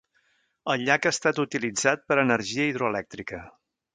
El 0.73 0.85
llac 0.87 1.05
ha 1.09 1.11
estat 1.15 1.41
utilitzat 1.43 2.03
per 2.11 2.17
a 2.19 2.25
energia 2.29 2.67
hidroelèctrica. 2.71 3.45